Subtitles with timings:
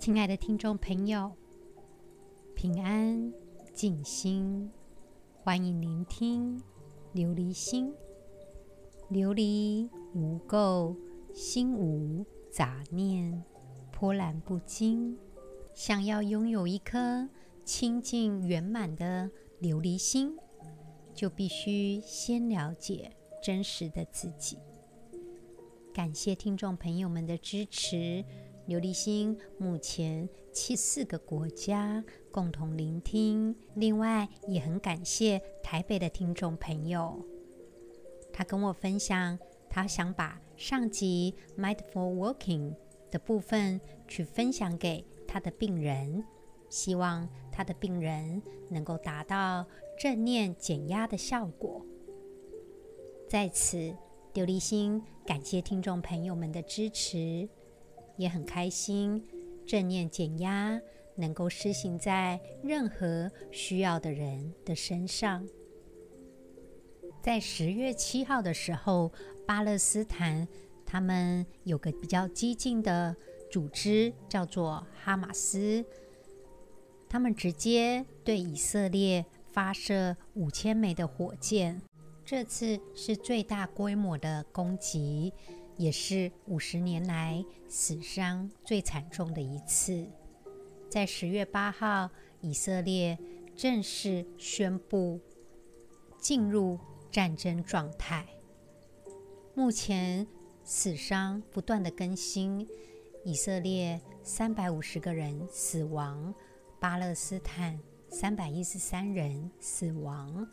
[0.00, 1.30] 亲爱的听众朋友，
[2.54, 3.30] 平安
[3.74, 4.70] 静心，
[5.42, 6.58] 欢迎聆听
[7.14, 7.92] 琉璃心。
[9.10, 10.96] 琉璃无垢，
[11.34, 13.44] 心无杂念，
[13.92, 15.18] 波澜不惊。
[15.74, 17.28] 想要拥有一颗
[17.62, 19.30] 清净圆满的
[19.60, 20.34] 琉璃心，
[21.12, 24.56] 就必须先了解真实的自己。
[25.92, 28.24] 感谢听众朋友们的支持。
[28.70, 37.20] 刘立新目前七四个国家共同聆听，另外也很感谢台北的听众朋友。
[38.32, 39.36] 他跟我分享，
[39.68, 42.76] 他想把上集 Mindful Walking
[43.10, 46.24] 的部分去分享给他的病人，
[46.68, 49.66] 希望他的病人能够达到
[49.98, 51.84] 正念减压的效果。
[53.28, 53.96] 在此，
[54.32, 57.48] 刘立新感谢听众朋友们的支持。
[58.20, 59.26] 也很开心，
[59.66, 60.78] 正念减压
[61.16, 65.48] 能够施行在任何需要的人的身上。
[67.22, 69.10] 在十月七号的时候，
[69.46, 70.46] 巴勒斯坦
[70.84, 73.16] 他们有个比较激进的
[73.50, 75.82] 组织，叫做哈马斯，
[77.08, 81.80] 他们直接对以色列发射五千枚的火箭，
[82.22, 85.32] 这次是最大规模的攻击。
[85.80, 90.06] 也是五十年来死伤最惨重的一次。
[90.90, 92.10] 在十月八号，
[92.42, 93.18] 以色列
[93.56, 95.18] 正式宣布
[96.18, 96.78] 进入
[97.10, 98.26] 战争状态。
[99.54, 100.26] 目前
[100.62, 102.68] 死伤不断的更新，
[103.24, 106.34] 以色列三百五十个人死亡，
[106.78, 110.46] 巴勒斯坦三百一十三人死亡。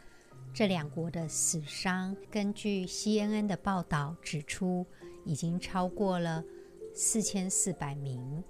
[0.58, 4.83] 这两国的死伤，根据 CNN 的报道指出，
[5.23, 6.44] 已经超过了
[6.95, 8.44] 四千四百名，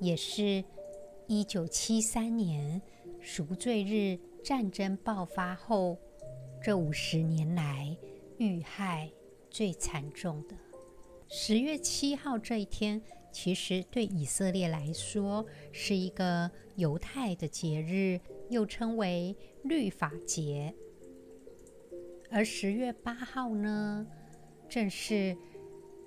[0.00, 0.64] 也是
[1.28, 2.82] 一九七三年
[3.20, 5.96] 赎罪日战争爆发后
[6.60, 7.96] 这五十年来
[8.38, 9.12] 遇害
[9.48, 10.56] 最惨重的。
[11.28, 13.00] 十月七号这一天，
[13.30, 19.34] 其实对以色列来说是一个犹太的节日，又称为
[19.64, 20.74] 律法节。
[22.30, 24.06] 而十月八号呢，
[24.68, 25.36] 正是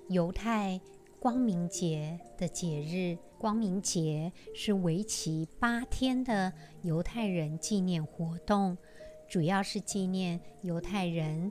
[0.08, 0.80] 犹太
[1.18, 8.78] 光明节的节日，光明节是为期八天的犹太人纪念活动，
[9.28, 11.50] 主要是纪念犹太人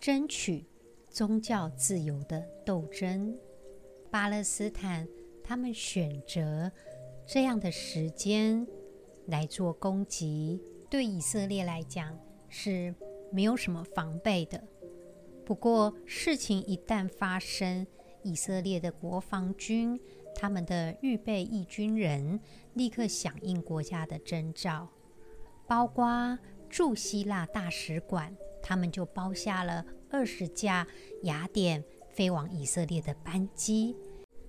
[0.00, 0.64] 争取
[1.10, 3.36] 宗教自由的斗争。
[4.10, 5.06] 巴勒斯坦
[5.44, 6.72] 他们选择
[7.26, 8.66] 这样的时间
[9.28, 12.18] 来做攻击，对以色列来讲
[12.48, 12.94] 是
[13.30, 14.62] 没有什么防备的。
[15.44, 17.86] 不过，事情一旦发生，
[18.22, 19.98] 以色列的国防军、
[20.34, 22.40] 他们的预备役军人
[22.74, 24.88] 立刻响应国家的征召，
[25.66, 26.38] 包括
[26.68, 30.86] 驻希腊大使馆，他们就包下了二十架
[31.22, 33.96] 雅典飞往以色列的班机，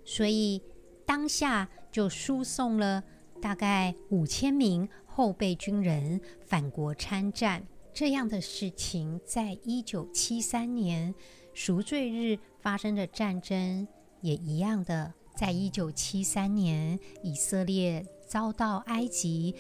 [0.03, 0.62] 所以
[1.06, 3.03] 当下就输送了
[3.41, 7.66] 大概五千名后备军人返国参战。
[7.94, 11.13] 这样的事情，在一九七三年
[11.53, 13.88] 赎罪日发生的战争
[14.22, 15.13] 也一样的。
[15.35, 19.56] 在一九七三年，以色列遭到埃及、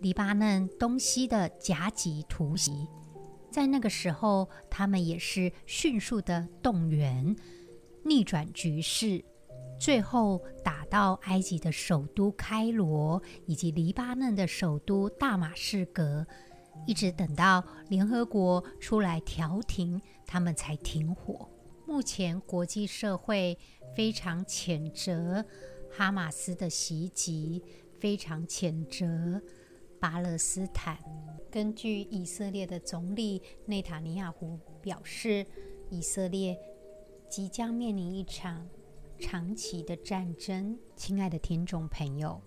[0.00, 2.88] 黎巴嫩东西的夹击突袭，
[3.50, 7.36] 在那个时候，他们也是迅速的动员，
[8.04, 9.24] 逆转局势，
[9.82, 16.24] 最后打到埃及的首都开罗以及黎巴嫩的首都大马士革。
[16.86, 21.48] 一直等到联合国出来调停，他们才停火。
[21.84, 23.58] 目前国际社会
[23.96, 25.44] 非常谴责
[25.90, 27.60] 哈马斯的袭击，
[27.98, 29.42] 非常谴责
[29.98, 30.96] 巴勒斯坦。
[31.50, 35.44] 根据以色列的总理内塔尼亚胡表示，
[35.90, 36.56] 以色列
[37.28, 38.68] 即将面临一场
[39.22, 40.76] 长期的战争。
[40.96, 42.42] 亲爱的听众朋友，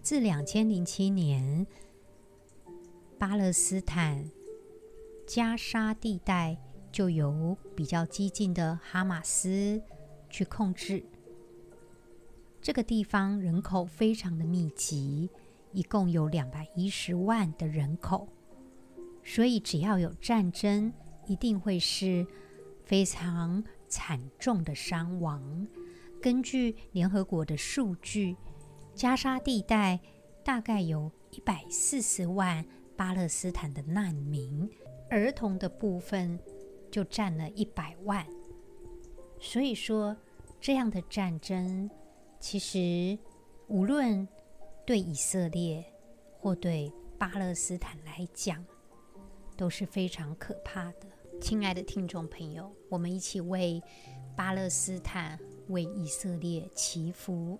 [0.00, 1.66] 自两千零七年。
[3.18, 4.30] 巴勒斯坦
[5.26, 6.56] 加沙地带
[6.90, 9.82] 就由比较激进的哈马斯
[10.30, 11.04] 去控制。
[12.62, 15.28] 这个地方人口非常的密集，
[15.70, 18.26] 一共有两百一十万的人口，
[19.22, 20.94] 所以只要有战争，
[21.26, 22.26] 一定会是
[22.84, 25.66] 非常惨重的伤亡。
[26.20, 28.36] 根据联合国的数据，
[28.94, 29.98] 加沙地带
[30.44, 32.64] 大概有一百四十万。
[32.96, 34.68] 巴勒斯坦的难民，
[35.08, 36.38] 儿童的部分
[36.90, 38.26] 就占了一百万。
[39.40, 40.14] 所以说，
[40.60, 41.90] 这样的战争
[42.38, 43.18] 其实
[43.68, 44.28] 无论
[44.84, 45.82] 对以色列
[46.38, 48.62] 或对巴勒斯坦来讲，
[49.56, 51.06] 都是非常可怕的。
[51.40, 53.82] 亲爱的听众朋友，我们一起为
[54.36, 55.38] 巴勒斯坦、
[55.70, 57.58] 为以色列祈福。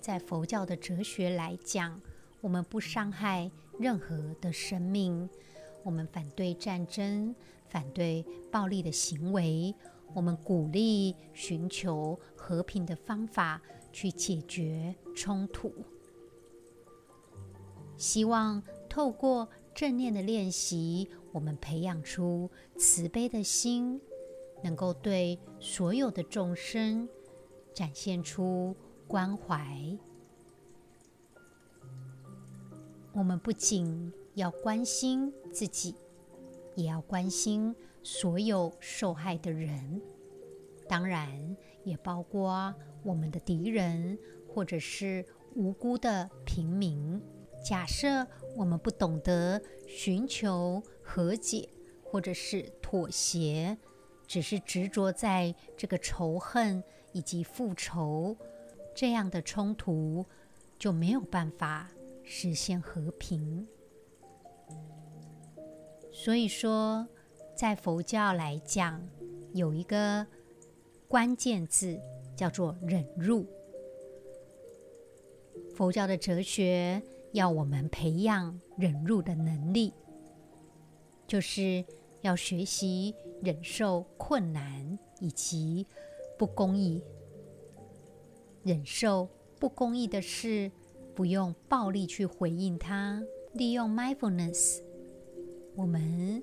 [0.00, 2.00] 在佛教的哲学来讲，
[2.40, 5.28] 我们不伤害任何的生命，
[5.82, 7.34] 我们反对战争，
[7.68, 9.74] 反对暴力的行为，
[10.12, 13.60] 我们鼓励寻求和平的方法
[13.92, 15.72] 去解决冲突。
[17.96, 24.00] 希望透过正念的练习，我们培养出慈悲的心，
[24.64, 27.06] 能够对所有的众生
[27.74, 28.74] 展现出
[29.06, 29.94] 关怀，
[33.12, 35.94] 我们不仅要关心自己，
[36.74, 40.00] 也要关心所有受害的人，
[40.88, 44.18] 当然也包括我们的敌人
[44.48, 47.20] 或者是无辜的平民。
[47.62, 48.26] 假设
[48.56, 51.68] 我们不懂得寻求和解
[52.02, 53.76] 或者是妥协，
[54.26, 56.82] 只是执着在这个仇恨
[57.12, 58.36] 以及复仇。
[58.94, 60.24] 这样的冲突
[60.78, 61.90] 就没有办法
[62.22, 63.66] 实现和平。
[66.12, 67.06] 所以说，
[67.56, 69.02] 在佛教来讲，
[69.52, 70.24] 有一个
[71.08, 72.00] 关键字
[72.36, 73.44] 叫做忍辱。
[75.74, 79.92] 佛教的哲学要我们培养忍辱的能力，
[81.26, 81.84] 就是
[82.20, 83.12] 要学习
[83.42, 85.86] 忍受困难以及
[86.38, 87.02] 不公义。
[88.62, 89.28] 忍受
[89.58, 90.70] 不公义的事，
[91.14, 93.22] 不用暴力去回应它。
[93.52, 94.82] 利用 mindfulness，
[95.76, 96.42] 我们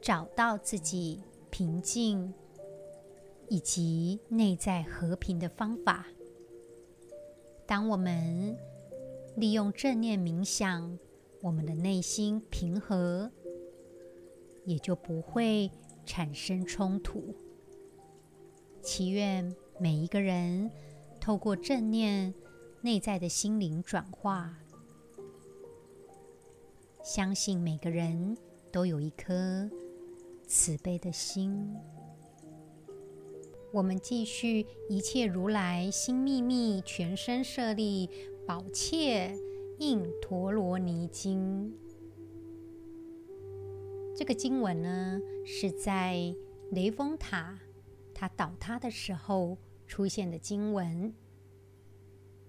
[0.00, 2.32] 找到自己平静
[3.48, 6.06] 以及内在和平的方法。
[7.66, 8.56] 当我们
[9.36, 10.98] 利用正念冥想，
[11.40, 13.30] 我们的内心平和，
[14.64, 15.70] 也就不会
[16.04, 17.34] 产生冲突。
[18.82, 20.70] 祈愿每一个人。
[21.20, 22.34] 透过正念，
[22.80, 24.58] 内在的心灵转化，
[27.00, 28.36] 相信每个人
[28.72, 29.70] 都有一颗
[30.48, 31.76] 慈悲的心。
[33.72, 38.10] 我们继续一切如来心秘密全身舍利
[38.44, 39.32] 宝切
[39.78, 41.72] 印陀罗尼经。
[44.22, 46.32] 这个经文呢，是在
[46.70, 47.58] 雷峰塔
[48.14, 49.58] 它倒塌的时候。
[49.84, 51.12] 出现的经文，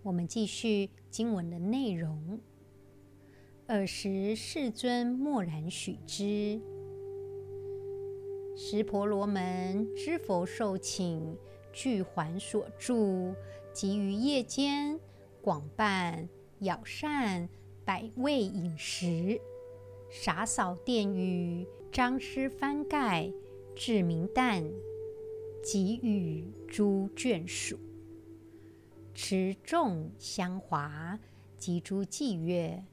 [0.04, 2.40] 我们继续经文的内容。
[3.66, 6.62] 尔时世尊默然许之，
[8.56, 11.36] 石婆罗门知佛受请，
[11.74, 13.34] 具还所住，
[13.74, 15.00] 即于夜间
[15.42, 16.30] 广办
[16.60, 17.50] 舀膳
[17.84, 19.42] 百味饮食，
[20.16, 23.34] 洒扫殿宇，张施幡盖，
[23.76, 24.64] 置明旦。
[25.66, 27.80] 给予诸眷属，
[29.16, 31.18] 持众香华
[31.58, 32.84] 及诸伎乐，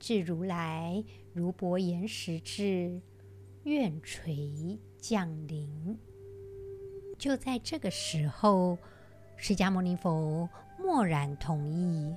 [0.00, 1.02] 至如来
[1.32, 3.00] 如薄岩石至，
[3.62, 5.96] 愿垂降临。
[7.16, 8.76] 就在这个时候，
[9.36, 12.12] 释迦牟尼佛默然同意，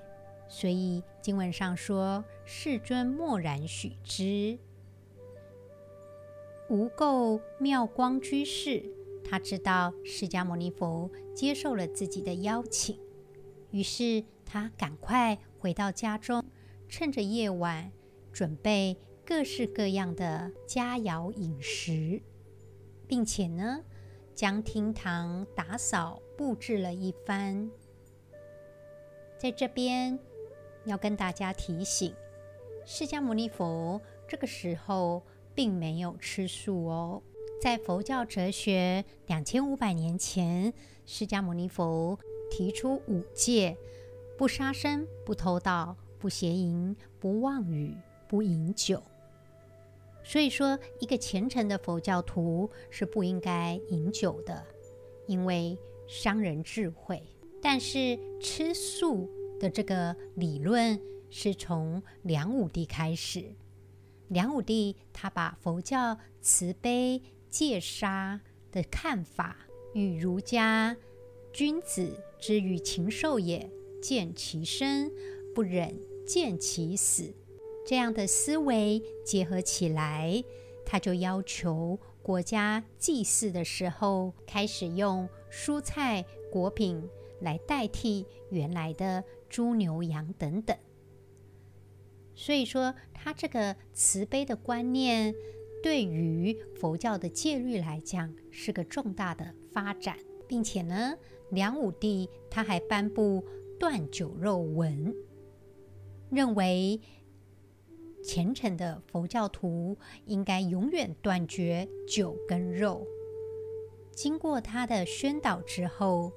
[0.47, 4.57] 所以经文上说：“世尊默然许之。”
[6.69, 8.83] 无垢妙光居士。
[9.27, 12.99] 他知道释迦牟尼佛接受了自己的邀请，
[13.71, 16.45] 于是他赶快回到家中，
[16.87, 17.91] 趁着夜晚
[18.31, 22.21] 准备各式各样的佳肴饮食，
[23.07, 23.83] 并且呢，
[24.35, 27.71] 将厅堂打扫布置了一番。
[29.39, 30.19] 在这边
[30.85, 32.13] 要跟大家提醒，
[32.85, 35.21] 释迦牟尼佛这个时候
[35.53, 37.21] 并没有吃素哦。
[37.61, 40.73] 在佛教哲学两千五百年前，
[41.05, 42.19] 释迦牟尼佛
[42.51, 43.75] 提出五戒：
[44.37, 47.95] 不杀生、不偷盗、不邪淫、不妄语、
[48.27, 49.01] 不饮酒。
[50.23, 54.63] 所以说，一个虔诚的佛教徒是不应该饮酒的，
[55.27, 55.77] 因为
[56.07, 57.21] 伤人智慧。
[57.61, 59.29] 但是吃素
[59.69, 63.53] 这个理论是从梁武帝开始，
[64.27, 67.21] 梁武帝他把佛教慈悲。
[67.47, 69.55] 戒杀的看法
[69.93, 70.97] 与儒家
[71.53, 75.09] 君子之于禽兽也，见其生，
[75.53, 77.33] 不忍见其死
[77.87, 80.43] 这样的思维结合起来，
[80.85, 87.07] 他就要求国家祭祀的时候开始用蔬菜果品
[87.39, 90.77] 来代替原来的猪牛羊等等。
[92.33, 95.33] 所以说，他这个慈悲的观念，
[95.81, 101.17] 对于佛教的戒律来讲，是个重大的发展，并且呢，
[101.51, 103.45] 梁武帝他还颁布
[103.79, 105.15] 断酒肉文，
[106.29, 106.99] 认为
[108.21, 113.07] 虔诚的佛教徒应该永远断绝酒跟肉。
[114.11, 116.33] 经过他的宣导之后，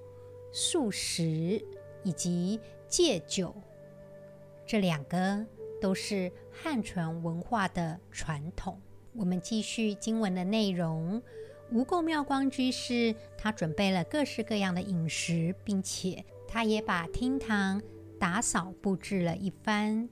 [0.52, 1.64] 素食
[2.04, 3.54] 以及戒酒
[4.66, 5.46] 这两个。
[5.80, 8.80] 都是汉传文化的传统。
[9.12, 11.22] 我们继续经文的内容。
[11.70, 17.80] 无垢妙光居士他准备了各式各样的饮食，并且他也把厅堂
[18.18, 20.08] 打扫布置了一番。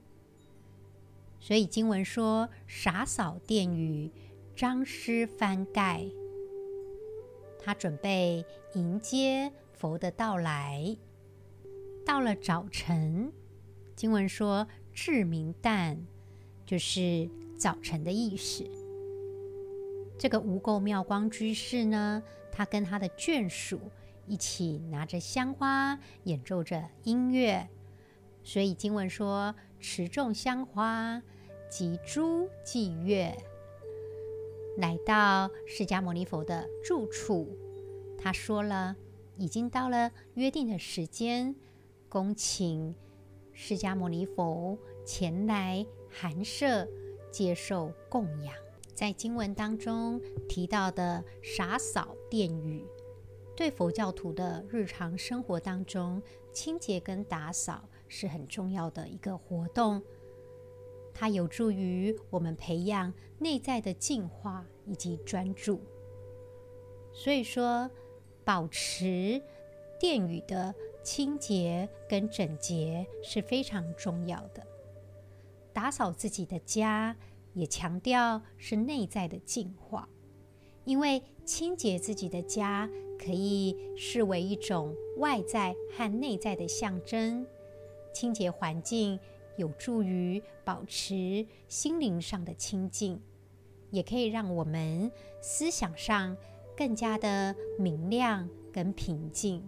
[1.37, 4.09] 所以经文说：“洒扫殿宇，
[4.55, 6.05] 张施翻盖。”
[7.59, 10.95] 他准备迎接佛的到来。
[12.07, 13.33] 到了早晨，
[13.95, 14.65] 经文说。
[14.99, 15.95] 至明旦
[16.65, 18.67] 就是早晨的意思。
[20.17, 23.79] 这个无垢妙光居士呢，他跟他的眷属
[24.25, 27.69] 一起拿着香花，演奏着音乐。
[28.43, 31.21] 所以经文说：“持众香花
[31.69, 33.37] 及诸伎乐，
[34.77, 37.55] 来到释迦牟尼佛的住处。”
[38.17, 38.95] 他说了
[39.37, 41.55] ：“已经到了约定的时间，
[42.09, 42.95] 恭请。”
[43.59, 46.87] 释迦牟尼佛前来寒舍
[47.31, 48.53] 接受供养，
[48.93, 52.85] 在经文当中提到的洒扫殿宇，
[53.55, 56.21] 对佛教徒的日常生活当中，
[56.53, 60.03] 清洁跟打扫是很重要的一个活动。
[61.15, 65.81] 它有助于我们培养内在的净化以及专注。
[67.11, 67.89] 所以说，
[68.43, 69.41] 保持
[69.99, 70.75] 殿宇的。
[71.07, 74.61] 清洁跟整洁是非常重要的。
[75.71, 77.15] 打扫自己的家，
[77.53, 80.09] 也强调是内在的净化，
[80.83, 87.47] 因为清洁自己的家可以视为一种外在和内在的象征。
[88.13, 89.17] 清洁环境
[89.55, 93.21] 有助于保持心灵上的清净，
[93.91, 95.09] 也可以让我们
[95.39, 96.35] 思想上
[96.75, 99.65] 更加的明亮跟平静。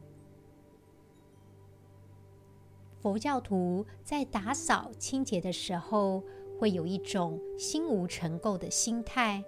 [3.01, 6.23] 佛教徒在打扫清洁的时候，
[6.59, 9.43] 会有一种心无尘垢的心态。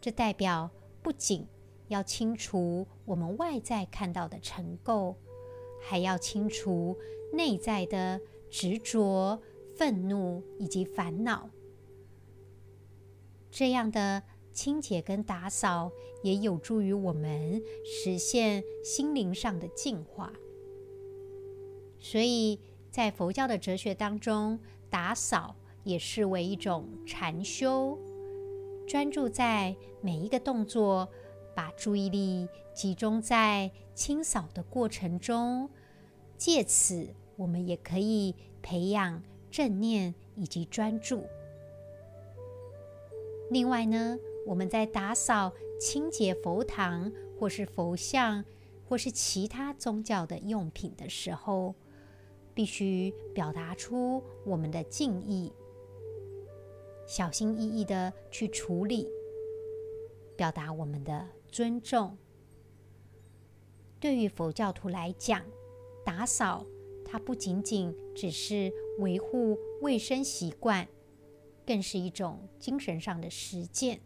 [0.00, 0.70] 这代表
[1.02, 1.46] 不仅
[1.88, 5.14] 要清除我们外在看到的尘垢，
[5.82, 6.96] 还要清除
[7.32, 9.40] 内在的执着、
[9.76, 11.50] 愤怒以及烦恼。
[13.50, 14.22] 这样的
[14.52, 20.32] 清洁跟打扫，也有助于我们实现心灵上的净化。
[21.98, 22.58] 所以
[22.90, 27.98] 在佛教的哲学当中，打扫也视为一种禅修，
[28.86, 31.08] 专注在每一个动作，
[31.54, 35.68] 把注意力集中在清扫的过程中，
[36.36, 41.24] 借此我们也可以培养正念以及专注。
[43.50, 48.44] 另外呢，我们在打扫清洁佛堂或是佛像
[48.88, 51.74] 或是其他宗教的用品的时候，
[52.56, 55.52] 必须表达出我们的敬意，
[57.06, 59.06] 小心翼翼地去处理，
[60.34, 62.16] 表达我们的尊重。
[64.00, 65.44] 对于佛教徒来讲，
[66.02, 66.64] 打扫
[67.04, 70.88] 它不仅仅只是维护卫生习惯，
[71.66, 74.00] 更是一种精神上的实践。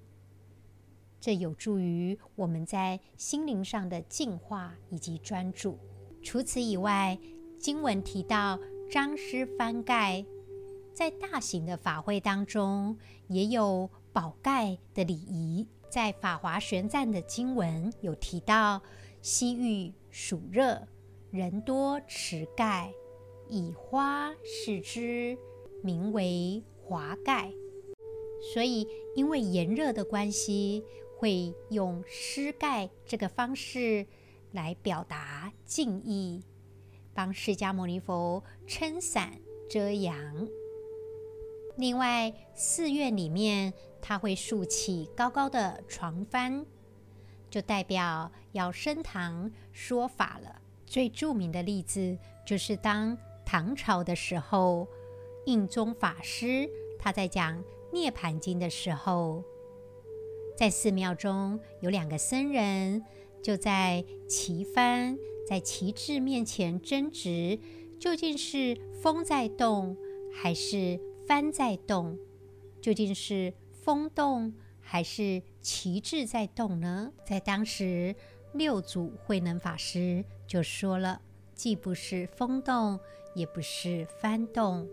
[1.21, 5.79] 这有助于我们在心灵上的净化以及专注。
[6.23, 7.17] 除此以外，
[7.61, 8.59] 经文提到
[8.91, 10.25] 张施幡盖，
[10.95, 12.97] 在大型的法会当中
[13.29, 15.69] 也有宝盖的礼仪。
[15.91, 18.81] 在《法华玄赞》的经文有提到：
[19.21, 20.89] 西域暑热，
[21.31, 22.91] 人多持盖，
[23.49, 25.37] 以花饰之，
[25.83, 27.53] 名为华盖。
[28.55, 30.83] 所以，因为炎热的关系，
[31.19, 34.07] 会用施盖这个方式
[34.53, 36.43] 来表达敬意。
[37.21, 40.49] 帮释迦牟尼佛撑伞遮阳。
[41.77, 46.65] 另外，寺院里面他会竖起高高的床幡，
[47.51, 50.63] 就代表要升堂说法了。
[50.87, 54.89] 最著名的例子就是当唐朝的时候，
[55.45, 56.67] 印宗法师
[56.99, 57.63] 他在讲
[57.93, 59.45] 《涅槃经》的时候，
[60.57, 63.05] 在寺庙中有两个僧人
[63.43, 65.19] 就在齐幡。
[65.51, 67.59] 在旗帜面前争执，
[67.99, 69.97] 究竟是风在动，
[70.33, 72.17] 还是幡在动？
[72.81, 77.13] 究竟是风动，还是旗帜在动呢？
[77.27, 78.15] 在当时，
[78.55, 81.21] 六祖慧能法师就说了，
[81.53, 83.01] 既不是风动，
[83.35, 84.89] 也不是幡动。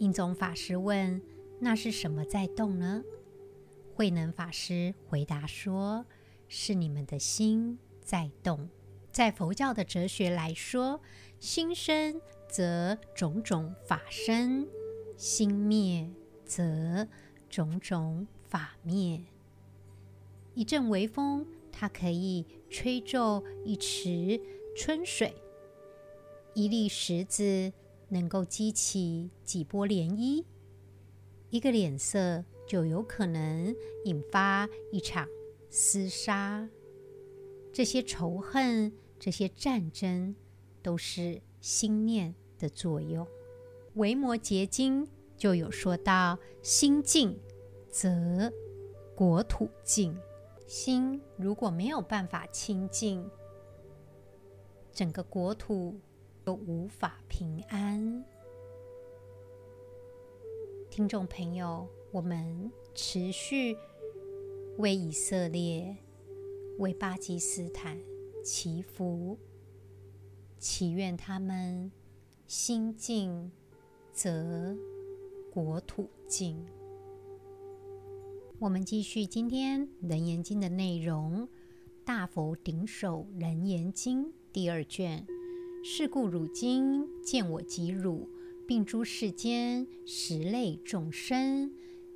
[0.00, 1.18] 印宗法师问
[1.60, 3.02] ：“那是什么在动呢？”
[3.96, 6.04] 慧能法师回答说
[6.46, 8.68] ：“是你们的心在动。
[9.12, 11.00] 在佛教的哲学来说，
[11.38, 14.66] 心生则种种法生，
[15.16, 16.10] 心灭
[16.44, 17.06] 则
[17.48, 19.22] 种种法灭。
[20.54, 24.40] 一阵微风，它可以吹皱一池
[24.76, 25.30] 春水；
[26.54, 27.72] 一粒石子
[28.08, 30.44] 能够激起几波涟漪；
[31.50, 33.74] 一个脸色。”就有可能
[34.04, 35.26] 引发一场
[35.72, 36.68] 厮杀。
[37.72, 40.34] 这些仇恨、这些战争，
[40.82, 43.26] 都是心念的作用。
[43.94, 47.38] 维摩诘经就有说到：“心净，
[47.88, 48.52] 则
[49.14, 50.16] 国土净。”
[50.66, 53.28] 心如果没有办法清净，
[54.92, 55.98] 整个国土
[56.44, 58.24] 都无法平安。
[60.88, 61.88] 听众朋友。
[62.12, 63.76] 我们持续
[64.78, 65.96] 为以色列、
[66.80, 68.00] 为巴基斯坦
[68.42, 69.38] 祈福，
[70.58, 71.92] 祈愿他们
[72.46, 73.52] 心净，
[74.14, 74.74] 则
[75.52, 76.64] 国土净。
[78.58, 81.46] 我们继续今天《楞严经》的内容，
[82.02, 85.26] 《大佛顶首楞严经》第二卷。
[85.84, 88.26] 是故汝今见我及汝，
[88.66, 91.70] 并诸世间十类众生。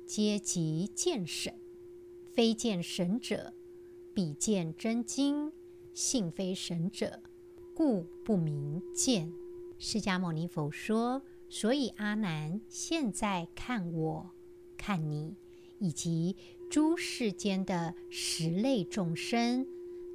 [0.07, 1.53] 皆即见神，
[2.33, 3.54] 非见神者，
[4.15, 5.51] 比见真经；
[5.93, 7.21] 信非神者，
[7.75, 9.29] 故不明见。
[9.77, 14.31] 释迦牟尼佛说：“所以阿难，现在看我，
[14.77, 15.35] 看你，
[15.79, 16.37] 以及
[16.71, 19.67] 诸世间的十类众生，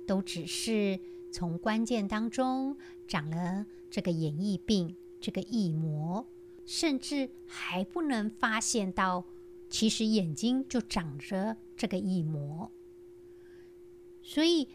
[0.06, 0.98] 都只是
[1.30, 6.26] 从关键当中长了这个眼翳病，这个翳魔，
[6.64, 9.26] 甚至还不能发现到。”
[9.68, 12.68] 其实眼睛就长着这个翳魔，
[14.22, 14.68] 所以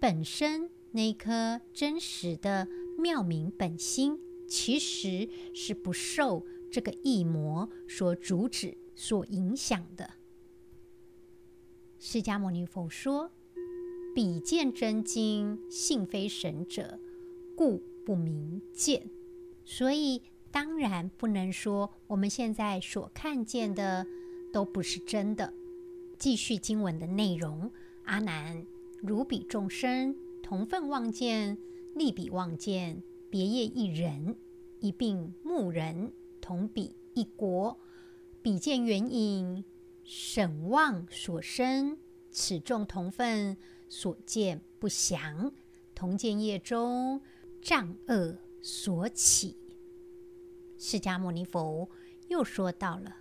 [0.00, 10.10] 本身那颗真实的妙明本心，其实是不受这个翳魔所阻止、所影响的。
[11.98, 13.30] 释迦牟尼佛说
[14.14, 16.98] ：“彼见真经，信非神者，
[17.56, 19.08] 故不明见。”
[19.64, 24.06] 所以当然不能说我们现在所看见的。
[24.50, 25.52] 都不是真的。
[26.18, 27.70] 继续经文的内容：
[28.04, 28.64] 阿难，
[29.00, 31.58] 如彼众生同分望见，
[31.94, 34.36] 利彼望见，别业一人，
[34.80, 37.78] 一病目人，同彼一国，
[38.42, 39.64] 彼见缘影，
[40.04, 41.98] 审望所生，
[42.30, 43.56] 此众同分
[43.88, 45.52] 所见不详，
[45.94, 47.20] 同见业中
[47.60, 49.56] 障恶所起。
[50.76, 51.88] 释迦牟尼佛
[52.28, 53.16] 又说到了。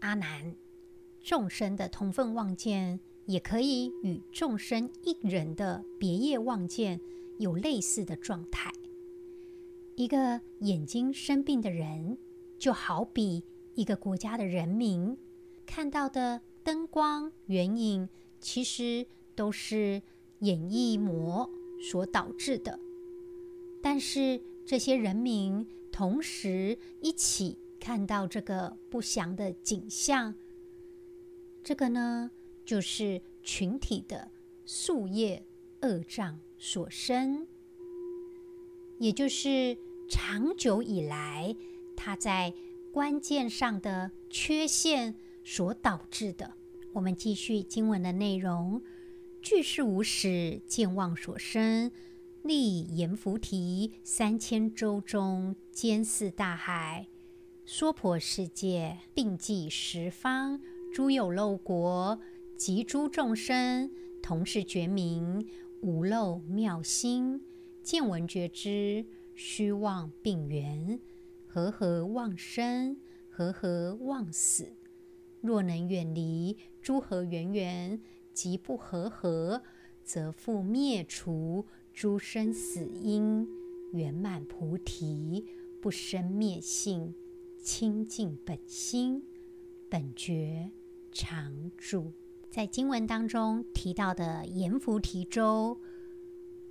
[0.00, 0.56] 阿难，
[1.20, 7.00] 众生的同分望见，也可以与众生一人的别业望见
[7.38, 8.72] 有类似的状态。
[9.96, 12.16] 一个眼睛生病的人，
[12.58, 15.16] 就好比一个国家的人民
[15.66, 18.08] 看到的灯光、圆影，
[18.40, 20.02] 其实都是
[20.40, 21.48] 眼翳魔
[21.80, 22.78] 所导致的。
[23.82, 27.58] 但是这些人民同时一起。
[27.82, 30.34] 看到这个不祥的景象，
[31.64, 32.30] 这个呢，
[32.70, 34.30] 就是群体的
[34.64, 35.44] 宿业
[35.82, 37.44] 恶障所生，
[39.00, 39.76] 也就是
[40.08, 41.56] 长久以来
[41.96, 42.54] 他在
[42.92, 46.54] 关键上的缺陷所导致的。
[46.92, 48.80] 我们继续经文的内容：
[49.42, 51.90] 具是无始见妄所生，
[52.44, 57.08] 历阎浮提三千洲中间四大海。
[57.66, 60.60] 娑婆世界，并济十方
[60.94, 62.20] 诸有漏国，
[62.60, 65.48] 及诸众生，同是觉明
[65.80, 67.40] 无漏妙心，
[67.82, 71.00] 见闻觉知，虚妄病缘，
[71.46, 72.98] 和合妄生，
[73.30, 74.74] 和合妄死。
[75.40, 77.98] 若能远离诸合缘缘，
[78.34, 79.62] 及不和合，
[80.04, 83.48] 则复灭除诸生死因，
[83.94, 85.46] 圆满菩提，
[85.80, 87.14] 不生灭性。
[87.62, 89.22] 清净本心，
[89.88, 90.70] 本觉
[91.10, 92.12] 常住。
[92.50, 95.80] 在经文当中提到的阎浮提洲，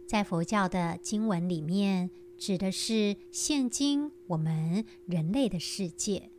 [0.05, 6.31] 在佛教的经文里面，指的是现今我们人类的世界。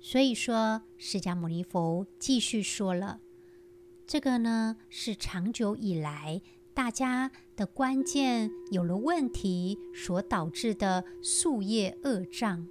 [0.00, 3.20] 所以说，释迦牟尼佛继续说了，
[4.06, 6.40] 这个呢是长久以来
[6.72, 12.66] 大家的关键有了问题所导致的宿业恶障，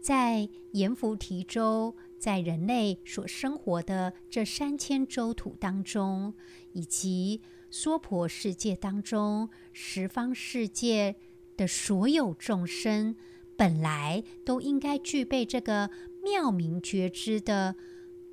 [0.00, 1.94] 在阎浮提洲。
[2.18, 6.34] 在人类所生活的这三千洲土当中，
[6.72, 11.14] 以及娑婆世界当中，十方世界
[11.56, 13.14] 的所有众生，
[13.56, 15.90] 本来都应该具备这个
[16.22, 17.76] 妙明觉知的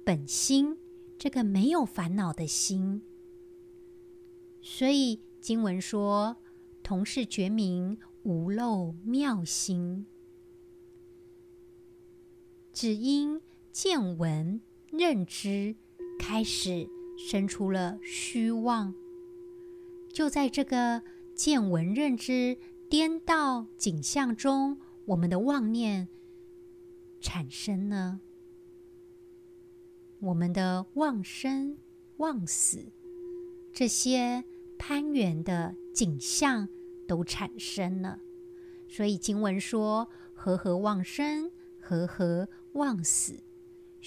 [0.04, 0.78] 本心，
[1.20, 3.04] 这个没有烦恼的心。
[4.62, 6.38] 所以经文说
[6.82, 10.08] ：“同是觉明无漏妙心。”
[12.74, 13.42] 只因。
[13.76, 15.76] 见闻认知
[16.18, 18.96] 开始生出了虚妄，
[20.14, 21.04] 就在这个
[21.36, 22.58] 见闻认知
[22.90, 26.08] 颠倒景象中，我们的妄念
[27.20, 28.22] 产生了，
[30.22, 31.78] 我们的妄生、
[32.16, 32.94] 妄死，
[33.74, 34.46] 这些
[34.78, 36.70] 攀缘的景象
[37.06, 38.22] 都产生了。
[38.88, 43.44] 所以经文说：“和和妄生，和和妄死。”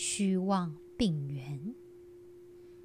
[0.00, 1.74] 虚妄病源。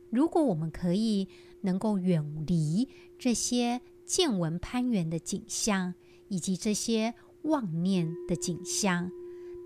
[0.10, 1.28] 如果我们可以
[1.62, 5.94] 能够远离这些见闻攀缘的景象，
[6.28, 9.12] 以及这些妄念的景象，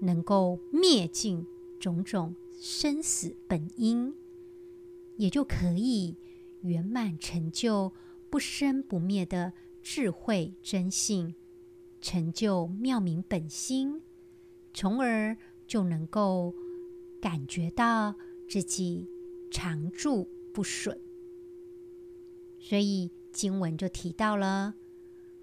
[0.01, 1.47] 能够灭尽
[1.79, 4.13] 种种生死本因，
[5.15, 6.17] 也就可以
[6.63, 7.93] 圆满成就
[8.29, 11.33] 不生不灭的智慧真性，
[12.01, 14.01] 成就妙明本心，
[14.73, 16.53] 从而就能够。
[17.19, 18.15] 感觉到
[18.47, 19.07] 自己
[19.51, 20.99] 常住不损，
[22.59, 24.75] 所以经文就提到了：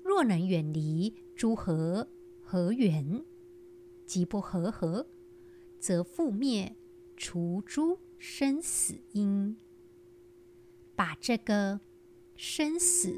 [0.03, 2.09] 若能远离诸和
[2.41, 3.25] 合缘，
[4.07, 5.07] 即不和合，
[5.79, 6.77] 则覆灭
[7.17, 9.57] 除诸生死因。
[10.97, 11.81] 把这个
[12.37, 13.13] 生死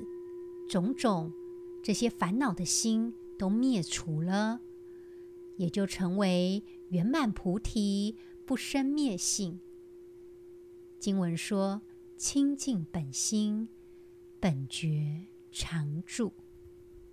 [0.68, 1.30] 种种
[1.82, 4.60] 这些烦恼的心都灭除了，
[5.56, 8.16] 也就成为圆满菩提。
[8.46, 9.58] 不生灭性。
[11.00, 11.82] 经文说
[12.16, 13.68] ：“清净本心，
[14.38, 16.32] 本觉常住。”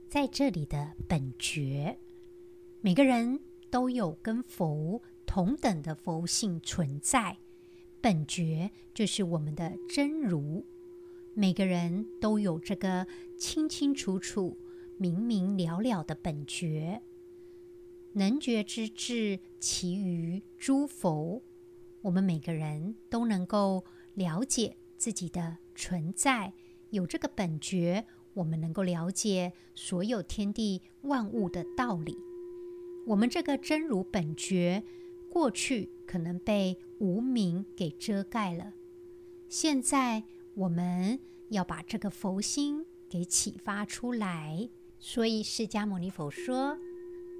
[0.08, 1.98] 在这里的本觉，
[2.82, 3.40] 每个人
[3.72, 7.40] 都有跟佛同等的佛性存在。
[8.00, 10.64] 本觉就是我们的真如，
[11.34, 13.08] 每个人都有这个
[13.40, 14.56] 清清楚楚、
[15.00, 17.02] 明明了了的本觉。
[18.16, 21.42] 能觉之智，其余诸佛，
[22.02, 26.54] 我们每个人都能够了解自己的存在，
[26.92, 32.16] 有这个本觉，我们能够了解所有天地万物的道理。
[33.08, 34.84] 我们这个真如本觉，
[35.32, 38.74] 过去可能被无明给遮盖了，
[39.50, 40.24] 现在
[40.54, 44.70] 我们要把这个佛心给启发出来。
[45.00, 46.78] 所以释迦牟尼佛说。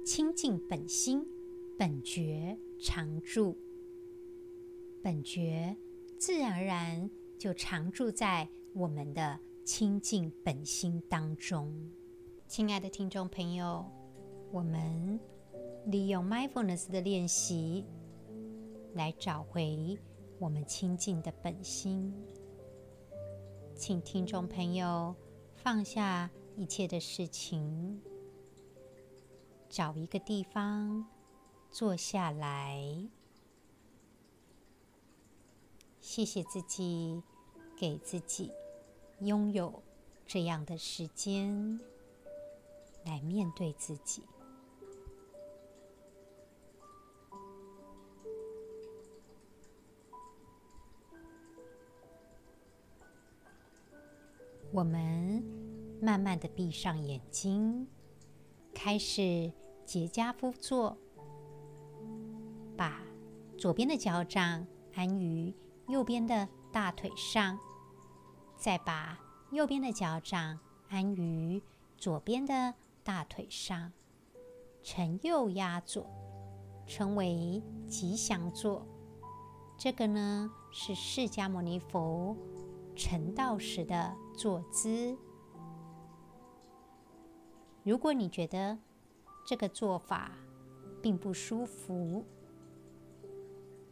[0.04, 1.26] 清净本心，
[1.78, 3.56] 本觉常住。
[5.02, 5.74] 本觉
[6.18, 11.90] 自然而然就常住在我们的清净本心当中。
[12.46, 13.82] 亲爱的听众朋友，
[14.52, 15.18] 我们
[15.86, 17.86] 利用 mindfulness 的练习
[18.92, 19.98] 来找回
[20.38, 22.12] 我们清净的本心。
[23.74, 25.14] 请听众朋友
[25.54, 28.02] 放下一切的事情。
[29.74, 31.04] 找一个地方
[31.68, 33.08] 坐下来，
[36.00, 37.20] 谢谢自己，
[37.76, 38.52] 给自己
[39.18, 39.82] 拥有
[40.28, 41.80] 这样的时间
[43.04, 44.22] 来面对自己。
[54.70, 55.42] 我们
[56.00, 57.88] 慢慢的闭上眼睛，
[58.72, 59.50] 开始。
[59.84, 60.96] 结跏趺坐，
[62.76, 63.02] 把
[63.56, 65.54] 左边的脚掌安于
[65.88, 67.58] 右边的大腿上，
[68.56, 69.18] 再把
[69.50, 71.62] 右边的脚掌安于
[71.96, 73.92] 左边的大腿上，
[74.82, 76.06] 成右压坐，
[76.86, 78.86] 称为吉祥坐。
[79.76, 82.36] 这个呢是释迦牟尼佛
[82.96, 85.16] 成道时的坐姿。
[87.82, 88.78] 如果你觉得，
[89.44, 90.32] 这个做法
[91.02, 92.24] 并不舒服，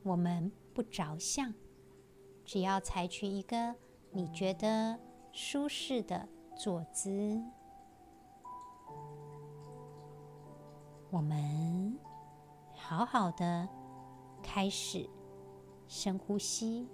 [0.02, 1.52] 我们不着相，
[2.44, 3.74] 只要采取一个
[4.10, 4.98] 你觉得
[5.30, 7.38] 舒适的坐姿。
[11.10, 11.98] 我们
[12.74, 13.68] 好好的
[14.42, 15.06] 开始
[15.86, 16.88] 深呼吸。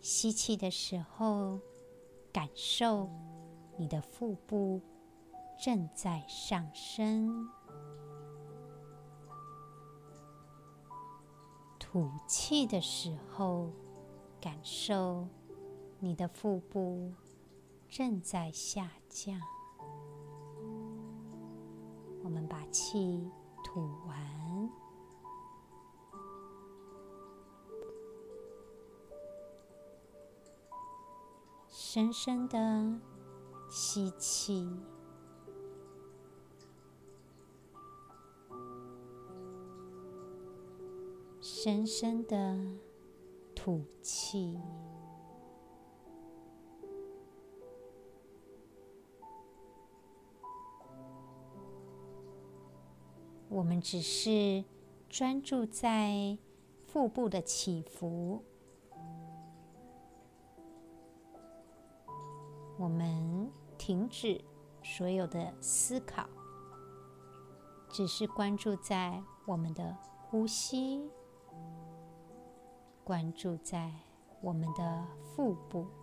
[0.00, 1.60] 吸气的时候，
[2.32, 3.08] 感受
[3.76, 4.80] 你的腹部
[5.62, 7.46] 正在上升；
[11.78, 13.70] 吐气的时候，
[14.40, 15.28] 感受
[15.98, 17.12] 你的腹部
[17.90, 19.38] 正在下降。
[22.24, 23.30] 我们把气
[23.62, 24.70] 吐完，
[31.68, 32.98] 深深的
[33.68, 34.66] 吸气，
[41.62, 42.58] 深深的
[43.54, 44.58] 吐气。
[53.50, 54.64] 我们只是
[55.10, 56.38] 专注在
[56.86, 58.42] 腹部的起伏，
[62.78, 64.42] 我们停止
[64.82, 66.26] 所有的思考，
[67.90, 71.10] 只是关注在我们的呼吸，
[73.10, 73.90] 关注在
[74.40, 75.99] 我们的腹部。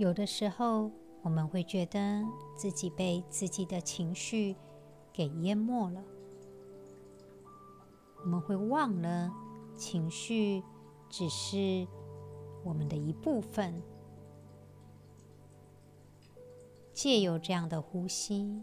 [0.00, 2.24] 有的时候，我们会觉得
[2.56, 4.56] 自己被自己的情绪
[5.12, 6.02] 给淹没了，
[8.22, 9.30] 我们会忘了
[9.76, 10.62] 情绪
[11.10, 11.86] 只是
[12.64, 13.82] 我们的一部分。
[16.94, 18.62] 借由这样的呼吸，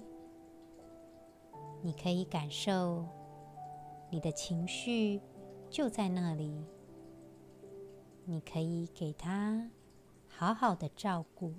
[1.84, 3.06] 你可以感受
[4.10, 5.22] 你的情绪
[5.70, 6.66] 就在那里，
[8.26, 9.70] 你可以给它。
[10.40, 11.52] 好好的照顾，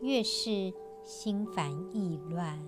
[0.00, 0.72] 越是
[1.04, 2.58] 心烦意乱，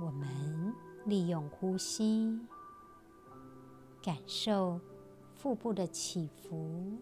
[0.00, 0.74] 我们
[1.06, 2.36] 利用呼吸，
[4.02, 4.80] 感受
[5.36, 6.98] 腹部的起伏。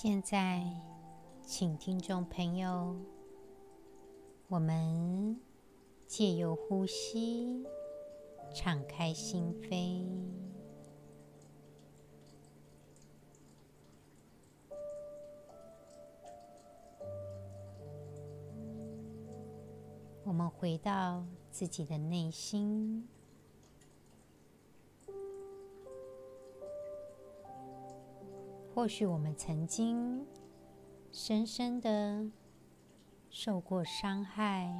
[0.00, 0.62] 现在，
[1.42, 2.94] 请听众朋友，
[4.46, 5.36] 我们
[6.06, 7.66] 借由呼吸，
[8.54, 10.06] 敞开心扉。
[20.22, 23.08] 我们回到自己的内心。
[28.78, 30.24] 或许我们曾经
[31.10, 32.24] 深深的
[33.28, 34.72] 受过伤害，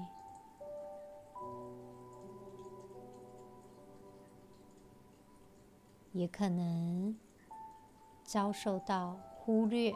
[6.12, 7.18] 也可能
[8.22, 9.92] 遭受到忽略。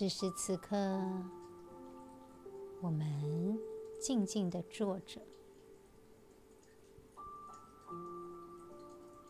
[0.00, 0.78] 此时此刻，
[2.80, 3.60] 我们
[4.00, 5.20] 静静地坐着，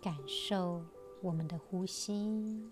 [0.00, 0.80] 感受
[1.22, 2.70] 我们的呼吸。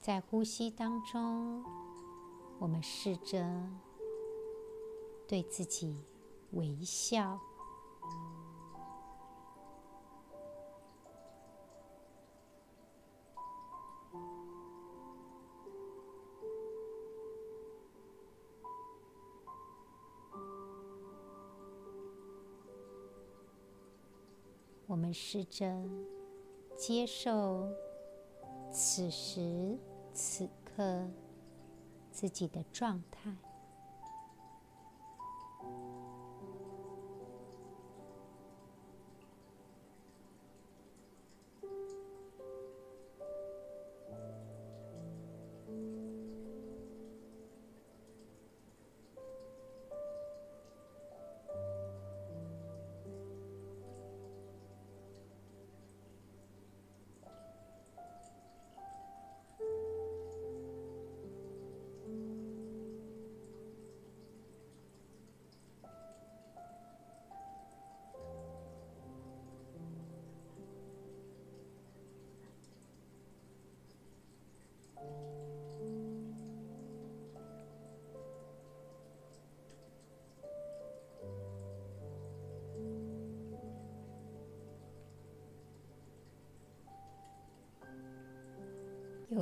[0.00, 1.64] 在呼吸当中，
[2.64, 3.44] 我们试着
[5.28, 5.94] 对自己
[6.52, 7.38] 微笑。
[24.86, 25.66] 我们试着
[26.78, 27.68] 接受
[28.72, 29.76] 此时
[30.14, 31.06] 此刻。
[32.14, 33.53] 自己的状态。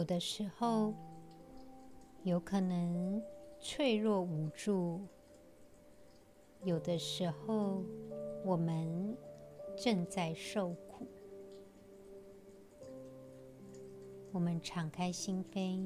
[0.03, 0.93] 有的时候，
[2.25, 3.23] 有可能
[3.61, 4.99] 脆弱无助；
[6.65, 7.85] 有的时候，
[8.45, 9.17] 我们
[9.77, 11.07] 正在受苦。
[14.33, 15.81] 我们敞开心扉，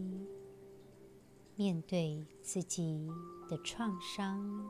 [1.55, 3.07] 面对自己
[3.51, 4.67] 的创伤。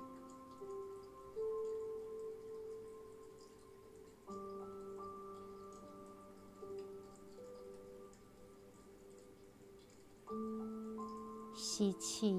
[11.79, 12.35] 吸气，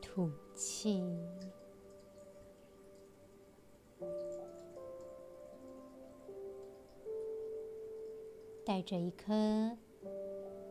[0.00, 1.04] 吐气，
[8.64, 9.76] 带着一颗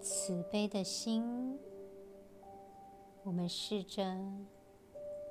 [0.01, 1.59] 慈悲的心，
[3.21, 4.03] 我们试着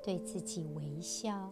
[0.01, 1.51] 对自己微笑。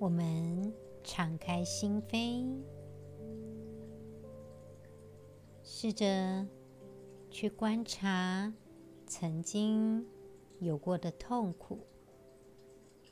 [0.00, 0.72] 我们
[1.04, 2.58] 敞开心扉，
[5.62, 6.48] 试着
[7.30, 8.50] 去观察
[9.06, 10.06] 曾经
[10.58, 11.86] 有过的痛苦，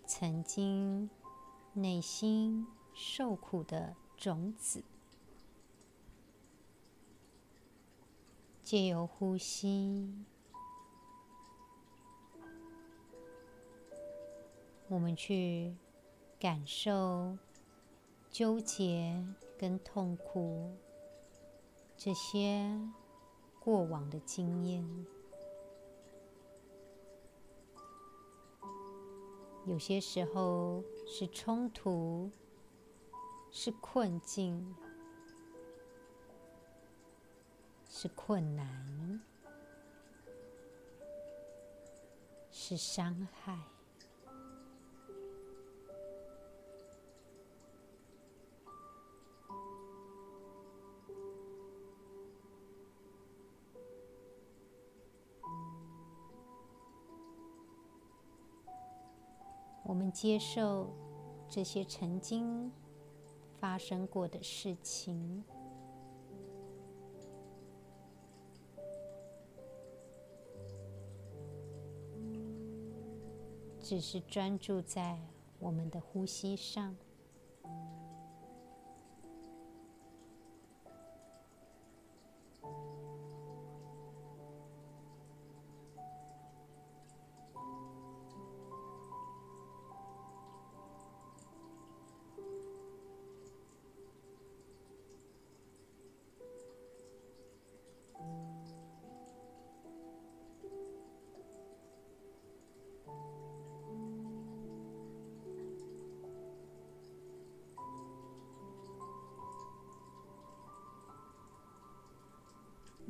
[0.07, 1.11] 曾经
[1.75, 4.83] 内心受苦的种子，
[8.65, 10.25] 借由呼吸，
[14.89, 15.77] 我们去。
[16.39, 17.37] 感受
[18.31, 19.27] 纠结
[19.59, 20.73] 跟痛苦，
[21.97, 22.81] 这些
[23.59, 25.07] 过往的经验，
[29.67, 32.31] 有些时候是冲突，
[33.51, 34.77] 是困境，
[37.89, 39.21] 是困难，
[42.53, 43.59] 是伤害。
[59.89, 60.87] 我们接受
[61.49, 62.71] 这些曾经
[63.59, 65.43] 发生过的事情。
[73.81, 75.19] 只是专注在
[75.59, 76.95] 我们的呼吸上。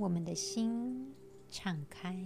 [0.08, 1.14] 我们的心
[1.50, 2.16] 敞开，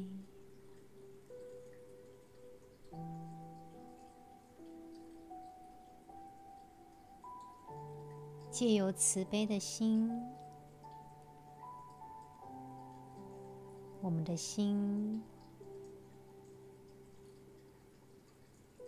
[8.53, 10.09] 借由慈悲的心，
[14.01, 15.21] 我们的心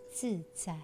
[0.09, 0.79] 自在、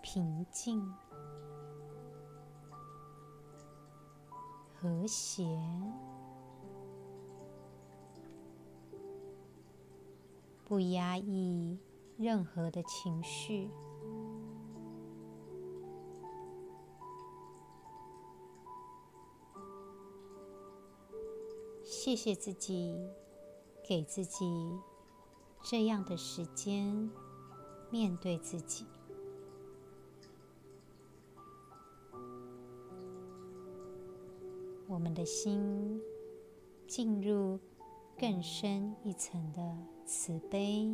[0.00, 0.82] 平静。
[4.84, 5.42] 和谐，
[10.62, 11.78] 不压抑
[12.18, 13.70] 任何的情绪。
[21.82, 23.08] 谢谢自己，
[23.82, 24.78] 给自己
[25.62, 27.10] 这样的时间，
[27.90, 28.84] 面对自己。
[34.94, 36.00] 我们的心
[36.86, 37.58] 进入
[38.16, 39.60] 更深一层的
[40.06, 40.88] 慈悲，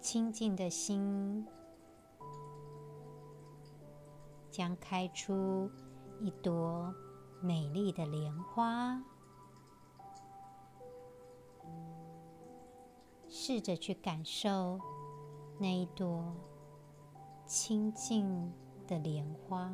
[0.00, 1.46] 清净的心
[4.50, 5.70] 将开出
[6.20, 6.90] 一朵
[7.42, 8.98] 美丽的莲花。
[13.46, 14.80] 试着去感受
[15.58, 16.34] 那一朵
[17.44, 18.50] 清净
[18.86, 19.70] 的莲花。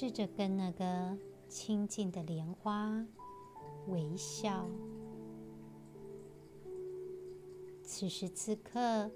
[0.00, 1.18] 试着跟那个
[1.48, 3.04] 清净的莲花
[3.88, 4.64] 微笑。
[7.82, 9.10] 此时此刻，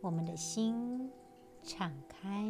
[0.00, 1.10] 我们的心
[1.64, 2.48] 敞开，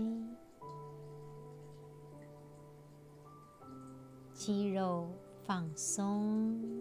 [4.34, 5.08] 肌肉
[5.46, 6.77] 放松。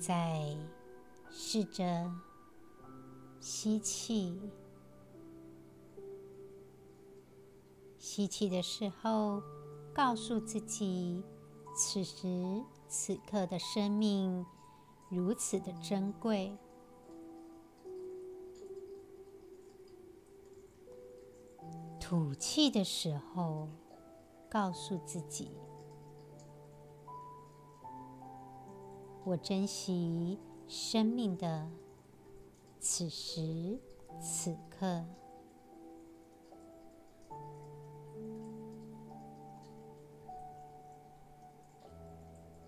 [0.00, 0.56] 在，
[1.30, 2.10] 试着
[3.38, 4.40] 吸气。
[7.98, 9.42] 吸气的时候，
[9.94, 11.22] 告诉自己，
[11.76, 14.46] 此时此刻的生命
[15.10, 16.56] 如此的珍贵。
[22.00, 23.68] 吐气的时候，
[24.48, 25.50] 告诉自己。
[29.24, 31.68] 我珍惜生命的
[32.78, 33.78] 此时
[34.20, 35.04] 此刻。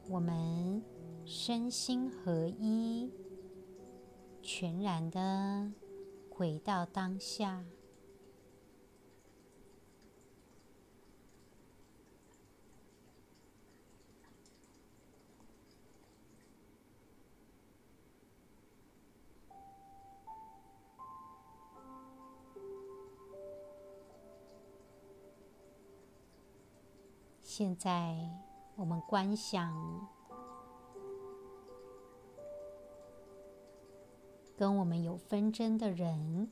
[0.09, 0.83] 我们
[1.25, 3.11] 身心合一，
[4.43, 5.73] 全然的
[6.29, 7.65] 回到当下。
[27.55, 28.17] 现在，
[28.77, 30.09] 我们观想
[34.57, 36.51] 跟我们有纷争的人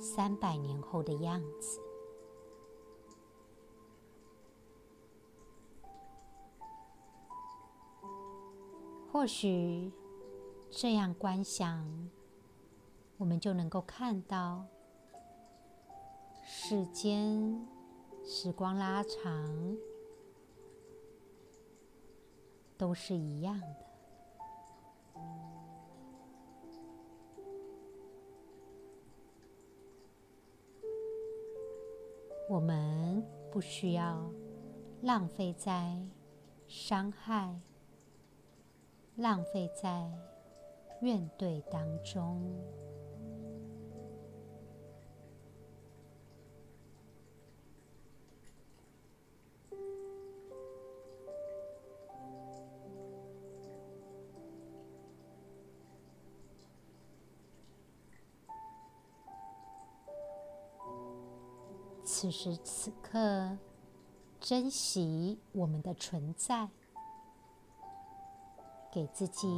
[0.00, 1.80] 三百年后的样子。
[9.12, 9.92] 或许
[10.72, 12.10] 这样观想，
[13.16, 14.66] 我们就能够看到
[16.42, 17.64] 世间
[18.26, 19.76] 时光拉长，
[22.78, 23.84] 都是一样的。
[32.48, 34.30] 我们不需要
[35.02, 36.00] 浪费在
[36.66, 37.60] 伤害、
[39.16, 40.10] 浪费在
[41.02, 42.42] 怨怼当中。
[62.34, 63.56] 时此刻，
[64.40, 66.68] 珍惜我们的存在，
[68.92, 69.48] 给自己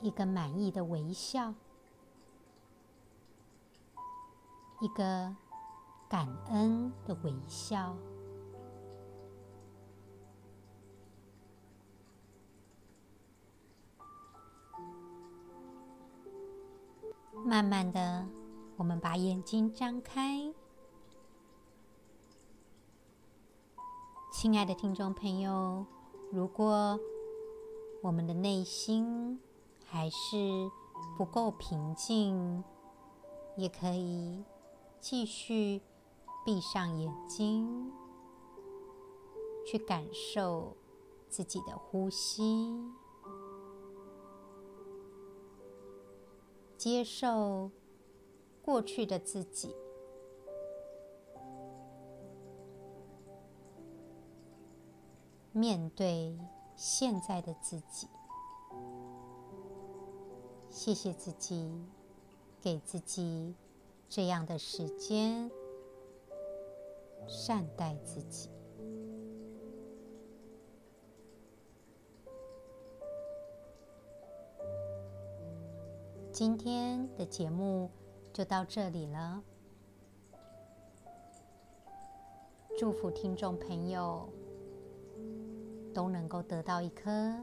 [0.00, 1.52] 一个满意的微笑，
[4.80, 5.34] 一个
[6.08, 7.96] 感恩的微笑。
[17.44, 18.24] 慢慢的，
[18.76, 20.54] 我们把眼睛张开。
[24.32, 25.84] 亲爱的听众朋友，
[26.30, 26.98] 如果
[28.00, 29.38] 我们的内心
[29.84, 30.70] 还是
[31.18, 32.64] 不够平静，
[33.58, 34.42] 也可以
[35.00, 35.82] 继续
[36.46, 37.92] 闭上眼睛，
[39.66, 40.78] 去感受
[41.28, 42.90] 自己的呼吸，
[46.78, 47.70] 接受
[48.62, 49.76] 过去的自己。
[55.54, 56.38] 面对
[56.76, 58.08] 现在的自己，
[60.70, 61.84] 谢谢自己，
[62.60, 63.54] 给自己
[64.08, 65.50] 这样的时间，
[67.28, 68.48] 善待自己。
[76.32, 77.90] 今天的节目
[78.32, 79.42] 就到这里了，
[82.78, 84.26] 祝福听众朋友。
[85.92, 87.34] 都能够得到一颗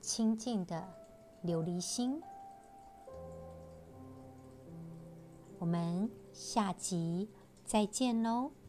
[0.00, 0.82] 清净的
[1.44, 2.22] 琉璃心。
[5.58, 7.28] 我们下集
[7.64, 8.63] 再见喽。